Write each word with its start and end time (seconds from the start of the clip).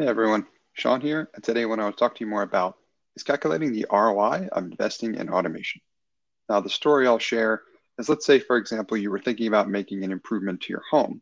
Hey 0.00 0.06
everyone, 0.06 0.46
Sean 0.72 1.02
here, 1.02 1.28
and 1.34 1.44
today 1.44 1.66
what 1.66 1.78
I 1.78 1.82
want 1.82 1.94
to 1.94 2.00
talk 2.00 2.14
to 2.14 2.24
you 2.24 2.30
more 2.30 2.40
about 2.40 2.78
is 3.16 3.22
calculating 3.22 3.70
the 3.70 3.84
ROI 3.92 4.48
of 4.50 4.64
investing 4.64 5.14
in 5.14 5.28
automation. 5.28 5.82
Now, 6.48 6.60
the 6.60 6.70
story 6.70 7.06
I'll 7.06 7.18
share 7.18 7.60
is 7.98 8.08
let's 8.08 8.24
say, 8.24 8.38
for 8.38 8.56
example, 8.56 8.96
you 8.96 9.10
were 9.10 9.18
thinking 9.18 9.46
about 9.46 9.68
making 9.68 10.02
an 10.02 10.10
improvement 10.10 10.62
to 10.62 10.72
your 10.72 10.82
home 10.90 11.20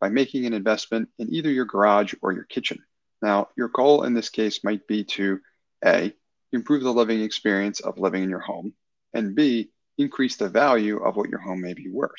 by 0.00 0.08
making 0.08 0.44
an 0.44 0.54
investment 0.54 1.08
in 1.20 1.32
either 1.32 1.52
your 1.52 1.66
garage 1.66 2.14
or 2.20 2.32
your 2.32 2.42
kitchen. 2.42 2.80
Now, 3.22 3.50
your 3.56 3.68
goal 3.68 4.02
in 4.02 4.12
this 4.12 4.28
case 4.28 4.64
might 4.64 4.88
be 4.88 5.04
to 5.04 5.38
A, 5.84 6.12
improve 6.50 6.82
the 6.82 6.92
living 6.92 7.20
experience 7.20 7.78
of 7.78 8.00
living 8.00 8.24
in 8.24 8.28
your 8.28 8.40
home, 8.40 8.74
and 9.14 9.36
B, 9.36 9.70
increase 9.98 10.34
the 10.34 10.48
value 10.48 10.96
of 10.96 11.14
what 11.14 11.30
your 11.30 11.38
home 11.38 11.60
may 11.60 11.74
be 11.74 11.88
worth. 11.88 12.10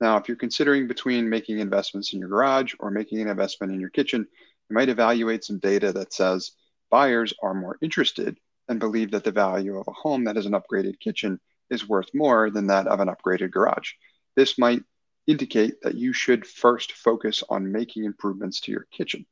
Now, 0.00 0.16
if 0.16 0.26
you're 0.26 0.36
considering 0.36 0.88
between 0.88 1.30
making 1.30 1.60
investments 1.60 2.12
in 2.12 2.18
your 2.18 2.30
garage 2.30 2.74
or 2.80 2.90
making 2.90 3.20
an 3.20 3.28
investment 3.28 3.72
in 3.72 3.78
your 3.78 3.90
kitchen, 3.90 4.26
you 4.68 4.74
might 4.74 4.88
evaluate 4.88 5.44
some 5.44 5.58
data 5.58 5.92
that 5.92 6.12
says 6.12 6.52
buyers 6.90 7.32
are 7.42 7.54
more 7.54 7.78
interested 7.80 8.38
and 8.68 8.80
believe 8.80 9.12
that 9.12 9.24
the 9.24 9.32
value 9.32 9.78
of 9.78 9.86
a 9.88 9.92
home 9.92 10.24
that 10.24 10.36
has 10.36 10.46
an 10.46 10.52
upgraded 10.52 10.98
kitchen 10.98 11.40
is 11.70 11.88
worth 11.88 12.08
more 12.14 12.50
than 12.50 12.66
that 12.68 12.86
of 12.86 13.00
an 13.00 13.08
upgraded 13.08 13.50
garage. 13.50 13.92
This 14.34 14.58
might 14.58 14.82
indicate 15.26 15.80
that 15.82 15.94
you 15.94 16.12
should 16.12 16.46
first 16.46 16.92
focus 16.92 17.42
on 17.48 17.72
making 17.72 18.04
improvements 18.04 18.60
to 18.60 18.72
your 18.72 18.86
kitchen. 18.92 19.26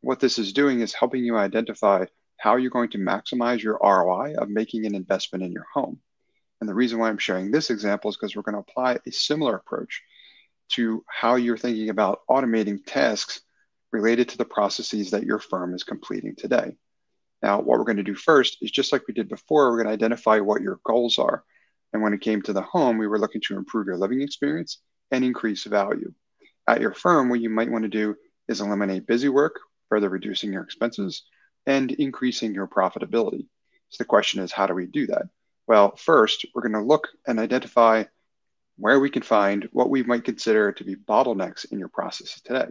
What 0.00 0.20
this 0.20 0.38
is 0.38 0.52
doing 0.52 0.80
is 0.80 0.92
helping 0.92 1.24
you 1.24 1.36
identify 1.36 2.06
how 2.36 2.56
you're 2.56 2.70
going 2.70 2.90
to 2.90 2.98
maximize 2.98 3.62
your 3.62 3.78
ROI 3.82 4.34
of 4.36 4.48
making 4.48 4.86
an 4.86 4.94
investment 4.94 5.44
in 5.44 5.52
your 5.52 5.66
home. 5.72 6.00
And 6.60 6.68
the 6.68 6.74
reason 6.74 6.98
why 6.98 7.08
I'm 7.08 7.18
sharing 7.18 7.50
this 7.50 7.70
example 7.70 8.10
is 8.10 8.16
because 8.16 8.36
we're 8.36 8.42
going 8.42 8.54
to 8.54 8.70
apply 8.70 8.98
a 9.06 9.12
similar 9.12 9.56
approach 9.56 10.02
to 10.70 11.04
how 11.08 11.36
you're 11.36 11.56
thinking 11.56 11.88
about 11.88 12.20
automating 12.28 12.84
tasks 12.84 13.40
related 13.92 14.28
to 14.30 14.38
the 14.38 14.44
processes 14.44 15.10
that 15.10 15.24
your 15.24 15.38
firm 15.38 15.74
is 15.74 15.84
completing 15.84 16.36
today. 16.36 16.76
Now, 17.42 17.58
what 17.58 17.78
we're 17.78 17.84
going 17.84 17.98
to 17.98 18.02
do 18.02 18.14
first 18.14 18.58
is 18.60 18.70
just 18.70 18.92
like 18.92 19.06
we 19.06 19.14
did 19.14 19.28
before, 19.28 19.70
we're 19.70 19.82
going 19.82 19.86
to 19.86 19.92
identify 19.92 20.40
what 20.40 20.62
your 20.62 20.80
goals 20.84 21.18
are. 21.18 21.44
And 21.92 22.02
when 22.02 22.12
it 22.12 22.20
came 22.20 22.42
to 22.42 22.52
the 22.52 22.62
home, 22.62 22.98
we 22.98 23.06
were 23.06 23.18
looking 23.18 23.40
to 23.42 23.56
improve 23.56 23.86
your 23.86 23.96
living 23.96 24.20
experience 24.20 24.78
and 25.10 25.24
increase 25.24 25.64
value. 25.64 26.12
At 26.66 26.80
your 26.80 26.92
firm, 26.92 27.28
what 27.28 27.40
you 27.40 27.48
might 27.48 27.70
want 27.70 27.84
to 27.84 27.88
do 27.88 28.16
is 28.48 28.60
eliminate 28.60 29.06
busy 29.06 29.28
work, 29.28 29.58
further 29.88 30.08
reducing 30.08 30.52
your 30.52 30.62
expenses 30.62 31.22
and 31.66 31.90
increasing 31.92 32.54
your 32.54 32.66
profitability. 32.66 33.46
So 33.88 33.96
the 33.98 34.04
question 34.04 34.42
is, 34.42 34.52
how 34.52 34.66
do 34.66 34.74
we 34.74 34.86
do 34.86 35.06
that? 35.06 35.22
Well, 35.66 35.96
first, 35.96 36.44
we're 36.54 36.62
going 36.62 36.72
to 36.72 36.80
look 36.80 37.08
and 37.26 37.38
identify 37.38 38.04
where 38.76 39.00
we 39.00 39.10
can 39.10 39.22
find 39.22 39.68
what 39.72 39.90
we 39.90 40.02
might 40.02 40.24
consider 40.24 40.72
to 40.72 40.84
be 40.84 40.94
bottlenecks 40.94 41.70
in 41.70 41.78
your 41.78 41.88
processes 41.88 42.42
today 42.42 42.66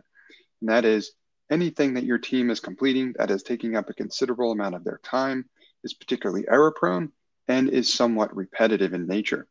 and 0.61 0.69
that 0.69 0.86
is 0.86 1.11
anything 1.50 1.94
that 1.94 2.03
your 2.03 2.17
team 2.17 2.50
is 2.50 2.59
completing 2.59 3.13
that 3.17 3.31
is 3.31 3.44
taking 3.44 3.75
up 3.75 3.89
a 3.89 3.94
considerable 3.94 4.52
amount 4.52 4.75
of 4.75 4.83
their 4.83 4.99
time, 5.03 5.45
is 5.83 5.94
particularly 5.94 6.45
error 6.47 6.72
prone, 6.72 7.11
and 7.47 7.69
is 7.69 7.94
somewhat 7.94 8.36
repetitive 8.36 8.94
in 8.94 9.08
nature. 9.08 9.47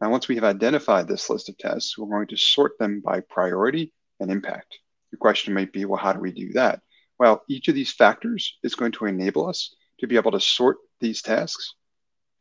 Now, 0.00 0.10
once 0.10 0.28
we 0.28 0.34
have 0.36 0.44
identified 0.44 1.08
this 1.08 1.28
list 1.30 1.48
of 1.48 1.58
tests, 1.58 1.96
we're 1.96 2.06
going 2.06 2.28
to 2.28 2.36
sort 2.36 2.78
them 2.78 3.00
by 3.04 3.20
priority 3.20 3.92
and 4.20 4.30
impact. 4.30 4.78
Your 5.10 5.18
question 5.18 5.54
might 5.54 5.72
be, 5.72 5.84
well, 5.84 5.98
how 5.98 6.12
do 6.12 6.20
we 6.20 6.32
do 6.32 6.52
that? 6.52 6.82
Well, 7.18 7.42
each 7.48 7.68
of 7.68 7.74
these 7.74 7.92
factors 7.92 8.58
is 8.62 8.74
going 8.74 8.92
to 8.92 9.06
enable 9.06 9.48
us 9.48 9.74
to 10.00 10.06
be 10.06 10.16
able 10.16 10.32
to 10.32 10.40
sort 10.40 10.76
these 11.00 11.22
tasks, 11.22 11.74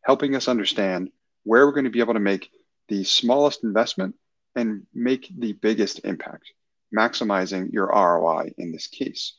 helping 0.03 0.35
us 0.35 0.47
understand 0.47 1.09
where 1.43 1.65
we're 1.65 1.71
going 1.71 1.85
to 1.85 1.89
be 1.89 2.01
able 2.01 2.13
to 2.13 2.19
make 2.19 2.49
the 2.89 3.03
smallest 3.03 3.63
investment 3.63 4.15
and 4.55 4.85
make 4.93 5.31
the 5.35 5.53
biggest 5.53 6.01
impact 6.03 6.51
maximizing 6.95 7.71
your 7.71 7.87
ROI 7.87 8.53
in 8.57 8.71
this 8.71 8.87
case. 8.87 9.35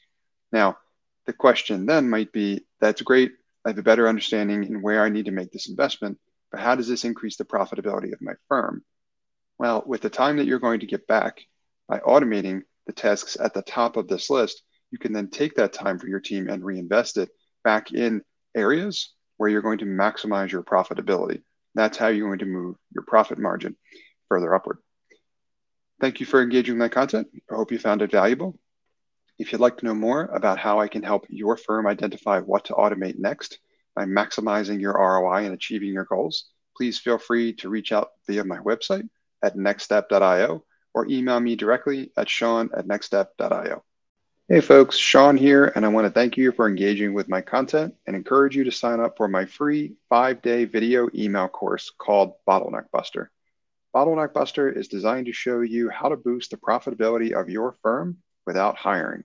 Now, 0.53 0.79
the 1.27 1.33
question 1.33 1.87
then 1.87 2.09
might 2.09 2.33
be 2.33 2.67
that's 2.81 3.03
great. 3.03 3.33
I 3.65 3.71
have 3.71 3.79
a 3.79 3.83
better 3.83 4.09
understanding 4.09 4.65
in 4.65 4.83
where 4.83 5.03
I 5.03 5.09
need 5.09 5.27
to 5.27 5.31
make 5.33 5.53
this 5.53 5.69
investment, 5.69 6.19
but 6.51 6.61
how 6.61 6.75
does 6.75 6.89
this 6.89 7.05
increase 7.05 7.37
the 7.37 7.45
profitability 7.45 8.13
of 8.13 8.23
my 8.23 8.33
firm? 8.48 8.83
Well, 9.58 9.83
with 9.87 10.01
the 10.01 10.11
time 10.11 10.37
that 10.37 10.47
you're 10.47 10.58
going 10.58 10.81
to 10.81 10.87
get 10.87 11.07
back 11.07 11.41
by 11.89 11.98
automating 11.98 12.63
the 12.87 12.92
tasks 12.92 13.37
at 13.39 13.53
the 13.55 13.63
top 13.63 13.97
of 13.97 14.08
this 14.08 14.31
list, 14.31 14.63
you 14.91 14.98
can 14.98 15.13
then 15.13 15.29
take 15.29 15.57
that 15.57 15.73
time 15.73 15.98
for 15.98 16.07
your 16.07 16.20
team 16.20 16.48
and 16.48 16.64
reinvest 16.64 17.19
it 17.19 17.29
back 17.64 17.92
in 17.92 18.23
areas 18.55 19.13
where 19.37 19.51
you're 19.51 19.63
going 19.63 19.79
to 19.79 19.85
maximize 19.85 20.51
your 20.51 20.63
profitability. 20.63 21.42
That's 21.75 21.98
how 21.98 22.08
you're 22.08 22.29
going 22.29 22.39
to 22.39 22.47
move 22.47 22.77
your 22.95 23.05
profit 23.07 23.39
margin 23.39 23.77
further 24.29 24.55
upward. 24.55 24.79
Thank 26.01 26.20
you 26.20 26.27
for 26.27 26.41
engaging 26.41 26.79
my 26.79 26.89
content. 26.89 27.29
I 27.51 27.55
hope 27.55 27.73
you 27.73 27.79
found 27.79 28.03
it 28.03 28.13
valuable. 28.13 28.59
If 29.39 29.53
you'd 29.53 29.61
like 29.61 29.79
to 29.79 29.85
know 29.85 29.95
more 29.95 30.27
about 30.27 30.59
how 30.59 30.81
I 30.81 30.89
can 30.89 31.03
help 31.03 31.27
your 31.29 31.57
firm 31.57 31.86
identify 31.86 32.41
what 32.41 32.64
to 32.67 32.75
automate 32.75 33.19
next 33.19 33.59
by 33.95 34.05
maximizing 34.05 34.81
your 34.81 34.95
ROI 34.95 35.45
and 35.45 35.55
achieving 35.55 35.92
your 35.92 36.05
goals, 36.05 36.47
please 36.77 36.98
feel 36.98 37.19
free 37.19 37.53
to 37.55 37.69
reach 37.69 37.92
out 37.92 38.11
via 38.27 38.45
my 38.45 38.58
website 38.58 39.08
at 39.42 39.57
nxtstep.io 39.57 40.64
or 40.95 41.07
email 41.08 41.41
me 41.41 41.57
directly 41.57 42.11
at 42.17 42.29
sean 42.29 42.70
at 42.77 42.87
nxtstep.io. 42.87 43.83
Hey 44.48 44.61
folks, 44.61 44.97
Sean 44.97 45.37
here, 45.37 45.73
and 45.77 45.85
I 45.85 45.89
want 45.89 46.07
to 46.07 46.11
thank 46.11 46.37
you 46.37 46.53
for 46.53 46.67
engaging 46.67 47.13
with 47.13 47.29
my 47.29 47.42
content 47.42 47.95
and 48.07 48.17
encourage 48.17 48.57
you 48.57 48.64
to 48.64 48.73
sign 48.73 48.98
up 48.98 49.17
for 49.17 49.29
my 49.29 49.45
free 49.45 49.92
five 50.08 50.41
day 50.42 50.64
video 50.64 51.08
email 51.14 51.48
course 51.48 51.91
called 51.91 52.33
Bottleneck 52.48 52.91
Buster. 52.91 53.31
Bottleneck 53.95 54.35
Buster 54.35 54.69
is 54.71 54.89
designed 54.89 55.27
to 55.27 55.33
show 55.33 55.61
you 55.61 55.89
how 55.89 56.11
to 56.11 56.17
boost 56.17 56.51
the 56.51 56.57
profitability 56.57 57.33
of 57.33 57.49
your 57.49 57.77
firm 57.83 58.19
without 58.47 58.77
hiring. 58.77 59.25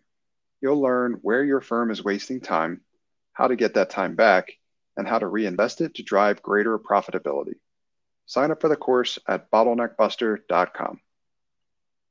You'll 0.62 0.82
learn 0.82 1.20
where 1.22 1.44
your 1.44 1.60
firm 1.60 1.92
is 1.92 2.04
wasting 2.04 2.40
time, 2.40 2.82
how 3.34 3.48
to 3.48 3.58
get 3.58 3.74
that 3.74 3.90
time 3.90 4.16
back, 4.16 4.54
and 4.96 5.08
how 5.08 5.20
to 5.20 5.28
reinvest 5.28 5.82
it 5.82 5.96
to 5.96 6.04
drive 6.04 6.42
greater 6.42 6.80
profitability. 6.80 7.56
Sign 8.26 8.52
up 8.52 8.62
for 8.62 8.70
the 8.70 8.78
course 8.78 9.20
at 9.28 9.52
bottleneckbuster.com. 9.52 11.02